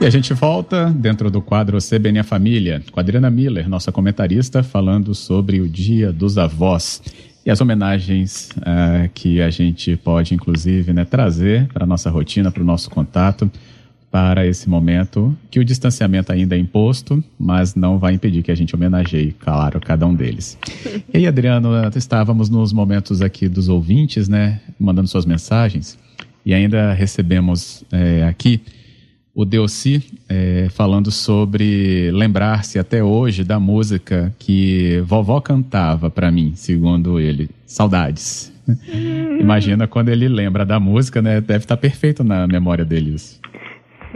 E 0.00 0.04
a 0.06 0.10
gente 0.10 0.34
volta 0.34 0.90
dentro 0.90 1.30
do 1.30 1.40
quadro 1.40 1.78
CBN 1.78 2.20
a 2.20 2.24
Família, 2.24 2.82
com 2.90 2.98
a 2.98 3.02
Adriana 3.02 3.30
Miller, 3.30 3.68
nossa 3.68 3.92
comentarista, 3.92 4.62
falando 4.62 5.14
sobre 5.14 5.60
o 5.60 5.68
Dia 5.68 6.12
dos 6.12 6.38
Avós 6.38 7.00
e 7.44 7.50
as 7.50 7.60
homenagens 7.60 8.50
uh, 8.58 9.08
que 9.14 9.40
a 9.40 9.50
gente 9.50 9.96
pode, 9.96 10.34
inclusive, 10.34 10.92
né, 10.92 11.04
trazer 11.04 11.68
para 11.72 11.84
a 11.84 11.86
nossa 11.86 12.10
rotina, 12.10 12.50
para 12.50 12.62
o 12.62 12.66
nosso 12.66 12.90
contato 12.90 13.50
para 14.12 14.46
esse 14.46 14.68
momento, 14.68 15.34
que 15.50 15.58
o 15.58 15.64
distanciamento 15.64 16.30
ainda 16.30 16.54
é 16.54 16.58
imposto, 16.58 17.24
mas 17.40 17.74
não 17.74 17.98
vai 17.98 18.12
impedir 18.12 18.42
que 18.42 18.52
a 18.52 18.54
gente 18.54 18.74
homenageie, 18.74 19.32
claro, 19.32 19.80
cada 19.80 20.06
um 20.06 20.14
deles. 20.14 20.58
E 21.12 21.16
aí, 21.16 21.26
Adriano, 21.26 21.70
estávamos 21.96 22.50
nos 22.50 22.74
momentos 22.74 23.22
aqui 23.22 23.48
dos 23.48 23.70
ouvintes, 23.70 24.28
né, 24.28 24.60
mandando 24.78 25.08
suas 25.08 25.24
mensagens, 25.24 25.98
e 26.44 26.52
ainda 26.52 26.92
recebemos 26.92 27.84
é, 27.90 28.24
aqui 28.24 28.60
o 29.34 29.46
Delci 29.46 30.04
é, 30.28 30.68
falando 30.68 31.10
sobre 31.10 32.10
lembrar-se 32.12 32.78
até 32.78 33.02
hoje 33.02 33.42
da 33.42 33.58
música 33.58 34.34
que 34.38 35.02
vovó 35.06 35.40
cantava 35.40 36.10
para 36.10 36.30
mim, 36.30 36.52
segundo 36.54 37.18
ele, 37.18 37.48
Saudades. 37.64 38.52
Imagina 39.40 39.88
quando 39.88 40.10
ele 40.10 40.28
lembra 40.28 40.66
da 40.66 40.78
música, 40.78 41.22
né? 41.22 41.40
Deve 41.40 41.64
estar 41.64 41.78
perfeito 41.78 42.22
na 42.22 42.46
memória 42.46 42.84
dele 42.84 43.14
isso. 43.14 43.40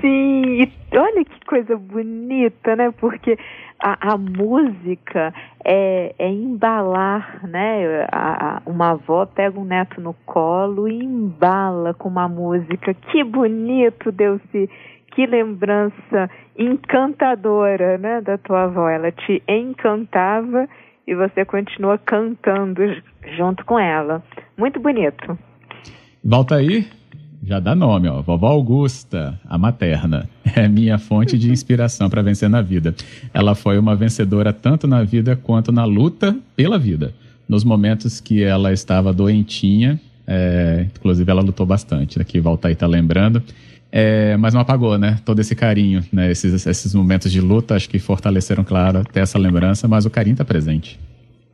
Sim, 0.00 0.62
e 0.62 0.72
olha 0.96 1.24
que 1.24 1.44
coisa 1.46 1.76
bonita, 1.76 2.76
né? 2.76 2.90
Porque 2.90 3.38
a, 3.78 4.12
a 4.12 4.16
música 4.16 5.32
é, 5.64 6.14
é, 6.18 6.28
embalar, 6.28 7.46
né? 7.46 8.06
A, 8.10 8.56
a, 8.56 8.62
uma 8.66 8.90
avó 8.90 9.26
pega 9.26 9.58
um 9.58 9.64
neto 9.64 10.00
no 10.00 10.14
colo 10.24 10.88
e 10.88 11.02
embala 11.02 11.94
com 11.94 12.08
uma 12.08 12.28
música. 12.28 12.94
Que 12.94 13.24
bonito, 13.24 14.12
Deus-se 14.12 14.68
que 15.16 15.26
lembrança 15.26 16.30
encantadora, 16.58 17.96
né, 17.96 18.20
da 18.20 18.36
tua 18.36 18.64
avó. 18.64 18.88
Ela 18.88 19.10
te 19.10 19.42
encantava 19.48 20.68
e 21.06 21.14
você 21.14 21.44
continua 21.44 21.96
cantando 21.96 22.82
junto 23.36 23.64
com 23.64 23.78
ela. 23.78 24.22
Muito 24.58 24.78
bonito. 24.78 25.38
Volta 26.22 26.56
aí, 26.56 26.86
já 27.46 27.60
dá 27.60 27.74
nome, 27.76 28.08
ó. 28.08 28.20
Vovó 28.20 28.48
Augusta, 28.48 29.38
a 29.48 29.56
materna, 29.56 30.28
é 30.44 30.68
minha 30.68 30.98
fonte 30.98 31.38
de 31.38 31.50
inspiração 31.50 32.10
para 32.10 32.20
vencer 32.20 32.50
na 32.50 32.60
vida. 32.60 32.94
Ela 33.32 33.54
foi 33.54 33.78
uma 33.78 33.94
vencedora 33.94 34.52
tanto 34.52 34.88
na 34.88 35.04
vida 35.04 35.36
quanto 35.36 35.70
na 35.70 35.84
luta 35.84 36.36
pela 36.56 36.76
vida. 36.76 37.14
Nos 37.48 37.62
momentos 37.62 38.20
que 38.20 38.42
ela 38.42 38.72
estava 38.72 39.12
doentinha, 39.12 40.00
é, 40.26 40.86
inclusive 40.96 41.30
ela 41.30 41.40
lutou 41.40 41.64
bastante. 41.64 42.20
Aqui 42.20 42.40
volta 42.40 42.66
aí 42.66 42.74
tá 42.74 42.88
lembrando. 42.88 43.40
É, 43.92 44.36
mas 44.36 44.52
não 44.52 44.60
apagou, 44.60 44.98
né? 44.98 45.20
Todo 45.24 45.40
esse 45.40 45.54
carinho, 45.54 46.04
né? 46.12 46.28
Esses, 46.30 46.66
esses 46.66 46.92
momentos 46.92 47.30
de 47.30 47.40
luta, 47.40 47.76
acho 47.76 47.88
que 47.88 48.00
fortaleceram, 48.00 48.64
claro, 48.64 48.98
até 48.98 49.20
essa 49.20 49.38
lembrança, 49.38 49.86
mas 49.86 50.04
o 50.04 50.10
carinho 50.10 50.34
está 50.34 50.44
presente. 50.44 50.98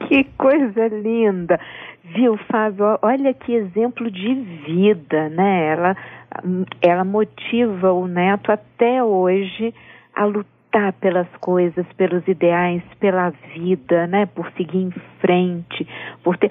Que 0.08 0.24
coisa 0.36 0.88
linda! 0.88 1.58
Viu, 2.04 2.36
Fábio? 2.50 2.98
Olha 3.02 3.32
que 3.32 3.54
exemplo 3.54 4.10
de 4.10 4.34
vida, 4.34 5.28
né? 5.28 5.66
Ela, 5.66 5.96
ela 6.80 7.04
motiva 7.04 7.92
o 7.92 8.06
neto 8.06 8.50
até 8.50 9.02
hoje 9.02 9.72
a 10.14 10.24
lutar 10.24 10.92
pelas 10.94 11.28
coisas, 11.40 11.86
pelos 11.96 12.26
ideais, 12.26 12.82
pela 12.98 13.30
vida, 13.54 14.06
né? 14.06 14.26
Por 14.26 14.50
seguir 14.52 14.78
em 14.78 14.90
frente, 15.20 15.86
por 16.24 16.36
ter. 16.36 16.50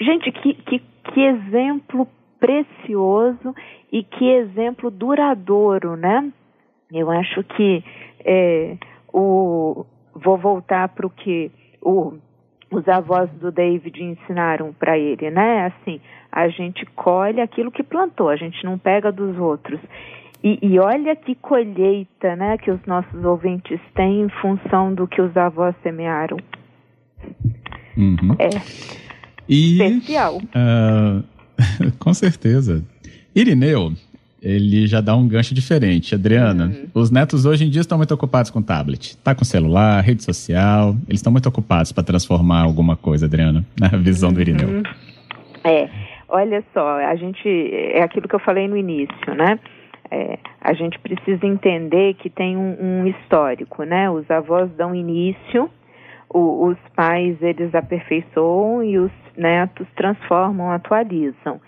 Gente, 0.00 0.30
que, 0.32 0.54
que, 0.54 0.78
que 0.78 1.20
exemplo 1.20 2.06
precioso 2.38 3.54
e 3.90 4.02
que 4.02 4.28
exemplo 4.28 4.90
duradouro, 4.90 5.96
né? 5.96 6.30
Eu 6.92 7.10
acho 7.10 7.42
que 7.44 7.82
é, 8.24 8.76
o 9.12 9.86
vou 10.14 10.36
voltar 10.36 10.88
para 10.90 11.06
o 11.06 11.10
que 11.10 11.50
o 11.80 12.18
os 12.72 12.88
avós 12.88 13.30
do 13.32 13.52
David 13.52 14.02
ensinaram 14.02 14.72
para 14.72 14.98
ele, 14.98 15.30
né? 15.30 15.66
Assim, 15.66 16.00
a 16.30 16.48
gente 16.48 16.86
colhe 16.96 17.40
aquilo 17.40 17.70
que 17.70 17.82
plantou, 17.82 18.28
a 18.28 18.36
gente 18.36 18.64
não 18.64 18.78
pega 18.78 19.12
dos 19.12 19.36
outros. 19.38 19.78
E, 20.42 20.58
e, 20.60 20.78
olha 20.80 21.14
que 21.14 21.36
colheita, 21.36 22.34
né, 22.34 22.58
que 22.58 22.68
os 22.68 22.84
nossos 22.84 23.24
ouvintes 23.24 23.78
têm 23.94 24.22
em 24.22 24.28
função 24.28 24.92
do 24.92 25.06
que 25.06 25.22
os 25.22 25.36
avós 25.36 25.72
semearam. 25.84 26.36
Uhum. 27.96 28.34
É 28.40 28.48
e, 29.48 29.74
especial. 29.74 30.38
Uh, 30.38 31.22
com 32.00 32.14
certeza. 32.14 32.84
Irineu, 33.34 33.92
ele 34.42 34.86
já 34.88 35.00
dá 35.00 35.14
um 35.14 35.26
gancho 35.26 35.54
diferente. 35.54 36.14
Adriana, 36.14 36.66
uhum. 36.66 36.88
os 36.94 37.10
netos 37.10 37.46
hoje 37.46 37.64
em 37.64 37.70
dia 37.70 37.80
estão 37.80 37.96
muito 37.96 38.12
ocupados 38.12 38.50
com 38.50 38.60
tablet. 38.60 39.16
Tá 39.18 39.34
com 39.34 39.44
celular, 39.44 40.02
rede 40.02 40.24
social, 40.24 40.96
eles 41.06 41.20
estão 41.20 41.30
muito 41.30 41.48
ocupados 41.48 41.92
para 41.92 42.02
transformar 42.02 42.62
alguma 42.62 42.96
coisa, 42.96 43.26
Adriana, 43.26 43.64
na 43.78 43.88
visão 43.88 44.30
uhum. 44.30 44.34
do 44.34 44.40
Irineu. 44.40 44.68
Uhum. 44.68 44.82
É, 45.64 45.88
olha 46.28 46.64
só, 46.74 46.96
a 46.98 47.14
gente, 47.14 47.48
é 47.48 48.02
aquilo 48.02 48.26
que 48.26 48.34
eu 48.34 48.40
falei 48.40 48.66
no 48.66 48.76
início, 48.76 49.34
né? 49.34 49.60
É, 50.10 50.38
a 50.60 50.74
gente 50.74 50.98
precisa 50.98 51.46
entender 51.46 52.14
que 52.14 52.28
tem 52.28 52.56
um, 52.56 52.76
um 52.80 53.06
histórico, 53.06 53.84
né? 53.84 54.10
Os 54.10 54.28
avós 54.30 54.68
dão 54.72 54.94
início, 54.94 55.70
o, 56.28 56.66
os 56.66 56.76
pais 56.94 57.40
eles 57.40 57.74
aperfeiçoam 57.74 58.82
e 58.82 58.98
os 58.98 59.12
netos 59.36 59.86
transformam, 59.96 60.70
atualizam. 60.70 61.60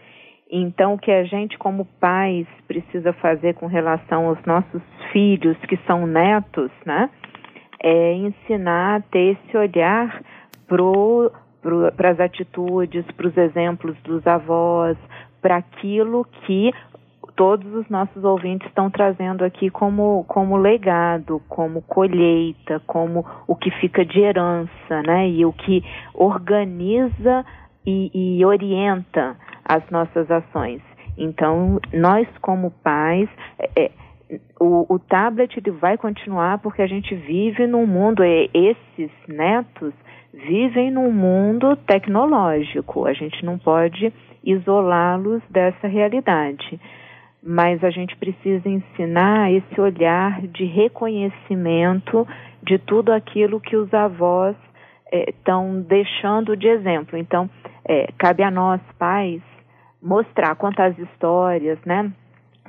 Então, 0.50 0.94
o 0.94 0.98
que 0.98 1.10
a 1.10 1.24
gente, 1.24 1.56
como 1.58 1.86
pais, 1.98 2.46
precisa 2.68 3.12
fazer 3.14 3.54
com 3.54 3.66
relação 3.66 4.28
aos 4.28 4.42
nossos 4.44 4.82
filhos, 5.12 5.56
que 5.68 5.76
são 5.86 6.06
netos, 6.06 6.70
né? 6.84 7.10
É 7.82 8.14
ensinar 8.14 8.96
a 8.96 9.00
ter 9.00 9.36
esse 9.36 9.56
olhar 9.56 10.22
para 10.66 12.10
as 12.10 12.20
atitudes, 12.20 13.04
para 13.12 13.26
os 13.26 13.36
exemplos 13.36 13.96
dos 14.02 14.26
avós, 14.26 14.96
para 15.40 15.56
aquilo 15.56 16.26
que 16.46 16.72
todos 17.36 17.72
os 17.74 17.88
nossos 17.88 18.22
ouvintes 18.22 18.68
estão 18.68 18.90
trazendo 18.90 19.44
aqui 19.44 19.68
como, 19.70 20.24
como 20.28 20.56
legado, 20.56 21.42
como 21.48 21.82
colheita, 21.82 22.80
como 22.86 23.24
o 23.46 23.56
que 23.56 23.70
fica 23.72 24.04
de 24.04 24.20
herança, 24.20 25.02
né? 25.06 25.28
E 25.28 25.44
o 25.44 25.52
que 25.52 25.82
organiza 26.14 27.44
e, 27.84 28.38
e 28.38 28.44
orienta 28.44 29.36
as 29.64 29.88
nossas 29.90 30.30
ações. 30.30 30.80
Então, 31.16 31.78
nós 31.92 32.26
como 32.40 32.70
pais, 32.70 33.28
é, 33.76 33.90
o, 34.60 34.94
o 34.94 34.98
tablet 34.98 35.56
ele 35.56 35.70
vai 35.70 35.96
continuar 35.96 36.58
porque 36.58 36.82
a 36.82 36.86
gente 36.86 37.14
vive 37.14 37.66
num 37.66 37.86
mundo, 37.86 38.22
é, 38.22 38.48
esses 38.52 39.10
netos 39.28 39.92
vivem 40.32 40.90
num 40.90 41.12
mundo 41.12 41.76
tecnológico. 41.76 43.06
A 43.06 43.12
gente 43.12 43.44
não 43.44 43.58
pode 43.58 44.12
isolá-los 44.42 45.42
dessa 45.48 45.86
realidade. 45.86 46.80
Mas 47.42 47.84
a 47.84 47.90
gente 47.90 48.16
precisa 48.16 48.68
ensinar 48.68 49.52
esse 49.52 49.80
olhar 49.80 50.40
de 50.46 50.64
reconhecimento 50.64 52.26
de 52.62 52.78
tudo 52.78 53.12
aquilo 53.12 53.60
que 53.60 53.76
os 53.76 53.92
avós 53.92 54.56
estão 55.12 55.78
é, 55.78 55.88
deixando 55.88 56.56
de 56.56 56.66
exemplo. 56.66 57.18
Então, 57.18 57.48
é, 57.86 58.08
cabe 58.18 58.42
a 58.42 58.50
nós, 58.50 58.80
pais, 58.98 59.42
mostrar, 60.04 60.54
contar 60.56 60.90
as 60.90 60.98
histórias, 60.98 61.78
né? 61.86 62.12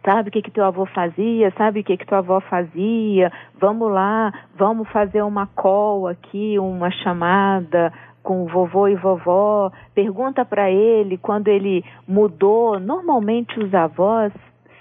Sabe 0.06 0.30
o 0.30 0.32
que 0.32 0.42
que 0.42 0.52
teu 0.52 0.64
avô 0.64 0.86
fazia? 0.86 1.52
Sabe 1.58 1.82
o 1.82 1.84
que 1.84 1.98
que 1.98 2.06
tua 2.06 2.20
avó 2.20 2.40
fazia? 2.40 3.32
Vamos 3.60 3.92
lá, 3.92 4.32
vamos 4.56 4.88
fazer 4.90 5.22
uma 5.24 5.48
call 5.48 6.08
aqui, 6.08 6.58
uma 6.60 6.90
chamada 6.92 7.92
com 8.24 8.46
vovô 8.46 8.88
e 8.88 8.96
vovó. 8.96 9.72
Pergunta 9.94 10.46
para 10.46 10.70
ele 10.72 11.18
quando 11.18 11.48
ele 11.48 11.84
mudou. 12.08 12.80
Normalmente 12.80 13.60
os 13.60 13.74
avós 13.74 14.32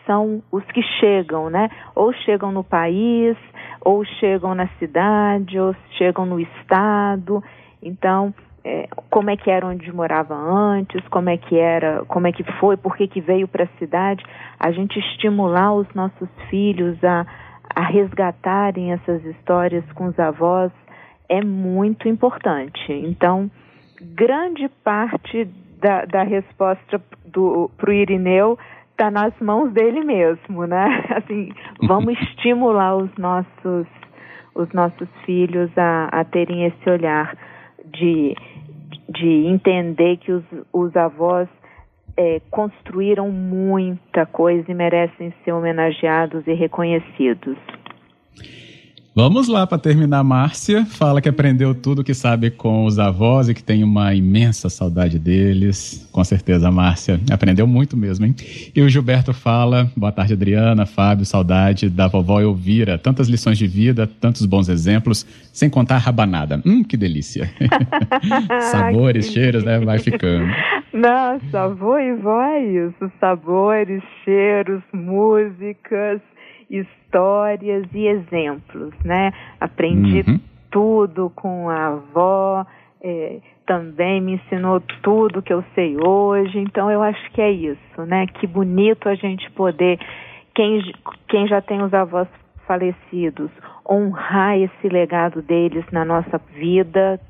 são 0.07 0.43
os 0.53 0.65
que 0.67 0.83
chegam, 1.01 1.51
né? 1.51 1.71
Ou 1.95 2.13
chegam 2.13 2.53
no 2.53 2.63
país, 2.63 3.37
ou 3.81 4.05
chegam 4.05 4.55
na 4.55 4.69
cidade, 4.79 5.59
ou 5.59 5.75
chegam 5.97 6.27
no 6.27 6.39
estado. 6.39 7.43
Então, 7.83 8.35
é, 8.65 8.89
como 9.11 9.31
é 9.31 9.37
que 9.37 9.51
era 9.51 9.67
onde 9.67 9.93
morava 9.93 10.35
antes, 10.35 11.07
como 11.09 11.29
é 11.29 11.37
que 11.37 11.57
era, 11.57 12.05
como 12.07 12.27
é 12.27 12.33
que 12.33 12.43
foi, 12.59 12.77
por 12.77 12.97
que, 12.97 13.07
que 13.07 13.21
veio 13.21 13.47
para 13.47 13.65
a 13.65 13.79
cidade, 13.79 14.25
a 14.59 14.71
gente 14.73 14.99
estimular 14.99 15.75
os 15.75 15.87
nossos 15.95 16.29
filhos 16.49 16.97
a, 17.05 17.27
a 17.75 17.83
resgatarem 17.83 18.93
essas 18.93 19.23
histórias 19.25 19.85
com 19.93 20.07
os 20.07 20.19
avós 20.19 20.73
é 21.29 21.43
muito 21.45 22.09
importante. 22.09 22.93
Então, 22.93 23.51
grande 24.01 24.69
parte 24.83 25.45
da, 25.81 26.07
da 26.07 26.23
resposta 26.23 26.99
para 26.99 27.91
o 27.91 27.93
Irineu 27.93 28.59
está 28.93 29.11
nas 29.11 29.39
mãos 29.41 29.73
dele 29.73 30.03
mesmo, 30.03 30.67
né? 30.67 31.05
Assim, 31.17 31.53
vamos 31.83 32.19
estimular 32.31 32.97
os 32.97 33.15
nossos, 33.19 33.87
os 34.55 34.73
nossos 34.73 35.09
filhos 35.27 35.71
a, 35.77 36.09
a 36.13 36.25
terem 36.25 36.65
esse 36.65 36.89
olhar 36.89 37.37
de, 37.99 38.35
de 39.09 39.47
entender 39.47 40.17
que 40.19 40.33
os, 40.33 40.45
os 40.73 40.97
avós 40.97 41.49
é, 42.17 42.41
construíram 42.51 43.31
muita 43.31 44.27
coisa 44.27 44.71
e 44.71 44.75
merecem 44.75 45.33
ser 45.45 45.53
homenageados 45.53 46.47
e 46.47 46.53
reconhecidos. 46.53 47.57
Vamos 49.17 49.47
lá 49.47 49.65
para 49.65 49.79
terminar, 49.79 50.25
Márcia. 50.25 50.85
Fala 50.85 51.21
que 51.21 51.29
aprendeu 51.29 51.73
tudo 51.73 52.03
que 52.03 52.13
sabe 52.13 52.51
com 52.51 52.85
os 52.85 52.99
avós 52.99 53.49
e 53.49 53.55
que 53.55 53.63
tem 53.63 53.85
uma 53.85 54.13
imensa 54.13 54.69
saudade 54.69 55.21
deles. 55.21 56.09
Com 56.11 56.25
certeza, 56.25 56.69
Márcia. 56.69 57.21
Aprendeu 57.31 57.65
muito 57.65 57.97
mesmo, 57.97 58.27
hein? 58.27 58.35
E 58.75 58.83
o 58.83 58.89
Gilberto 58.89 59.33
fala: 59.33 59.89
boa 59.97 60.11
tarde, 60.11 60.33
Adriana, 60.33 60.85
Fábio, 60.85 61.25
saudade 61.25 61.89
da 61.89 62.09
vovó 62.09 62.41
Elvira. 62.41 62.99
Tantas 62.99 63.29
lições 63.29 63.57
de 63.57 63.69
vida, 63.69 64.11
tantos 64.21 64.45
bons 64.47 64.69
exemplos, 64.69 65.25
sem 65.53 65.71
contar 65.71 65.99
rabanada. 65.99 66.61
Hum, 66.67 66.83
que 66.83 66.97
delícia. 66.97 67.49
sabores, 68.73 69.31
cheiros, 69.31 69.63
né? 69.63 69.79
Vai 69.79 70.01
ficando. 70.01 70.53
Nossa, 70.93 71.61
avô 71.61 71.97
e 71.99 72.17
vó 72.17 72.43
é 72.43 72.65
isso. 72.65 73.13
Sabores, 73.21 74.03
cheiros, 74.25 74.83
músicas 74.93 76.21
histórias 76.69 77.04
e 77.93 78.07
exemplos, 78.07 78.93
né? 79.05 79.33
Aprendi 79.61 80.25
uhum. 80.29 80.41
tudo 80.71 81.31
com 81.35 81.69
a 81.69 81.87
avó, 81.87 82.67
é, 83.03 83.39
também 83.67 84.21
me 84.21 84.35
ensinou 84.35 84.81
tudo 85.03 85.43
que 85.43 85.53
eu 85.53 85.65
sei 85.75 85.97
hoje, 85.97 86.59
então 86.59 86.91
eu 86.91 87.03
acho 87.03 87.31
que 87.33 87.41
é 87.41 87.51
isso, 87.51 88.03
né? 88.07 88.27
Que 88.27 88.47
bonito 88.47 89.09
a 89.09 89.15
gente 89.15 89.51
poder, 89.53 89.99
quem, 90.55 90.83
quem 91.29 91.47
já 91.47 91.61
tem 91.61 91.83
os 91.83 91.93
avós 91.95 92.29
falecidos, 92.67 93.51
honrar 93.89 94.59
esse 94.59 94.89
legado 94.89 95.43
deles 95.43 95.85
na 95.93 96.05
nossa 96.05 96.39
vida, 96.55 97.21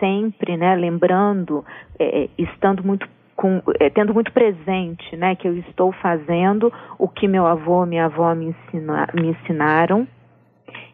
sempre, 0.00 0.56
né? 0.56 0.74
Lembrando, 0.74 1.64
é, 1.98 2.28
estando 2.38 2.82
muito 2.84 3.08
com, 3.38 3.62
é, 3.78 3.88
tendo 3.88 4.12
muito 4.12 4.32
presente, 4.32 5.16
né, 5.16 5.36
que 5.36 5.46
eu 5.46 5.56
estou 5.58 5.92
fazendo 5.92 6.72
o 6.98 7.06
que 7.06 7.28
meu 7.28 7.46
avô, 7.46 7.86
minha 7.86 8.06
avó 8.06 8.34
me, 8.34 8.46
ensina, 8.46 9.06
me 9.14 9.28
ensinaram, 9.28 10.08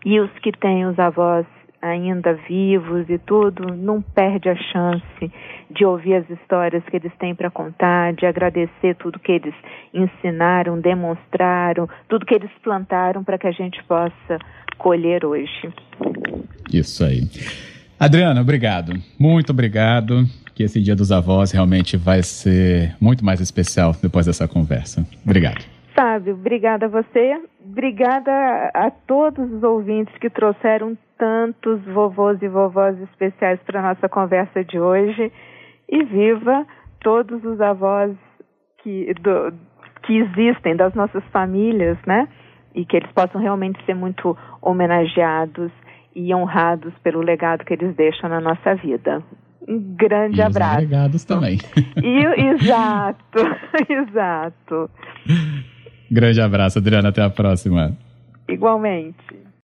e 0.05 0.21
os 0.21 0.31
que 0.41 0.53
têm 0.53 0.85
os 0.85 0.99
avós 0.99 1.47
ainda 1.81 2.35
vivos 2.47 3.09
e 3.09 3.17
tudo, 3.17 3.75
não 3.75 4.03
perde 4.03 4.51
a 4.51 4.57
chance 4.57 5.33
de 5.71 5.87
ouvir 5.87 6.17
as 6.17 6.29
histórias 6.29 6.85
que 6.85 6.97
eles 6.97 7.13
têm 7.19 7.35
para 7.35 7.51
contar, 7.51 8.13
de 8.13 8.27
agradecer 8.27 8.95
tudo 8.97 9.19
que 9.19 9.33
eles 9.33 9.55
ensinaram, 9.95 10.79
demonstraram, 10.79 11.89
tudo 12.09 12.27
que 12.27 12.35
eles 12.35 12.51
plantaram 12.63 13.25
para 13.25 13.39
que 13.39 13.47
a 13.47 13.53
gente 13.53 13.83
possa 13.85 14.39
colher 14.77 15.25
hoje. 15.25 15.73
Isso 16.71 17.05
aí. 17.05 17.23
Adriana, 17.99 18.43
obrigado. 18.43 18.93
Muito 19.19 19.51
obrigado 19.51 20.27
que 20.55 20.63
esse 20.63 20.81
Dia 20.81 20.95
dos 20.95 21.11
Avós 21.11 21.53
realmente 21.53 21.97
vai 21.97 22.23
ser 22.23 22.95
muito 23.01 23.25
mais 23.25 23.41
especial 23.41 23.93
depois 24.01 24.27
dessa 24.27 24.47
conversa. 24.47 25.05
Obrigado. 25.25 25.65
Fábio, 25.95 26.35
obrigada 26.35 26.87
a 26.87 26.89
você. 26.89 27.41
Obrigada 27.65 28.31
a 28.75 28.91
todos 28.91 29.51
os 29.53 29.63
ouvintes 29.63 30.15
que 30.19 30.29
trouxeram 30.29 30.97
tantos 31.19 31.81
vovôs 31.85 32.41
e 32.43 32.49
vovós 32.49 33.01
especiais 33.01 33.61
para 33.65 33.81
a 33.81 33.95
nossa 33.95 34.09
conversa 34.09 34.65
de 34.65 34.79
hoje. 34.79 35.33
E 35.89 36.05
viva 36.05 36.67
todos 37.01 37.45
os 37.45 37.61
avós 37.61 38.13
que, 38.83 39.13
do, 39.21 39.53
que 40.03 40.19
existem 40.19 40.77
das 40.77 40.95
nossas 40.95 41.23
famílias, 41.33 41.99
né? 42.07 42.29
E 42.75 42.85
que 42.85 42.97
eles 42.97 43.11
possam 43.13 43.41
realmente 43.41 43.83
ser 43.85 43.95
muito 43.95 44.37
homenageados 44.61 45.71
e 46.15 46.35
honrados 46.35 46.93
pelo 47.03 47.21
legado 47.21 47.65
que 47.65 47.75
eles 47.75 47.95
deixam 47.95 48.29
na 48.29 48.41
nossa 48.41 48.75
vida. 48.75 49.23
Um 49.67 49.79
grande 49.97 50.39
e 50.39 50.43
abraço. 50.43 50.75
Obrigados 50.75 51.25
também. 51.25 51.59
E, 52.03 52.53
exato, 52.55 53.39
exato. 53.89 54.91
Grande 56.11 56.41
abraço, 56.41 56.79
Adriana. 56.79 57.09
Até 57.09 57.23
a 57.23 57.31
próxima. 57.31 57.97
Igualmente. 58.49 59.44